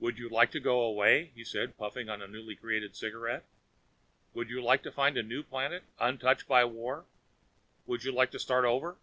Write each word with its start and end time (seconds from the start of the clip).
"Would 0.00 0.18
you 0.18 0.28
like 0.28 0.50
to 0.50 0.58
go 0.58 0.80
away?" 0.80 1.26
he 1.36 1.44
said, 1.44 1.78
puffing 1.78 2.08
on 2.08 2.20
a 2.20 2.26
newly 2.26 2.56
created 2.56 2.96
cigarette. 2.96 3.44
"Would 4.32 4.50
you 4.50 4.60
like 4.60 4.82
to 4.82 4.90
find 4.90 5.16
a 5.16 5.22
new 5.22 5.44
planet, 5.44 5.84
untouched 6.00 6.48
by 6.48 6.64
war? 6.64 7.04
Would 7.86 8.02
you 8.02 8.10
like 8.10 8.32
to 8.32 8.40
start 8.40 8.64
over?" 8.64 8.96